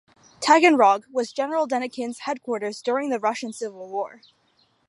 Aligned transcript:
Taganrog 0.39 1.03
was 1.11 1.31
General 1.31 1.67
Denikin's 1.67 2.21
headquarters 2.21 2.81
during 2.81 3.11
the 3.11 3.19
Russian 3.19 3.53
Civil 3.53 3.87
War. 3.87 4.23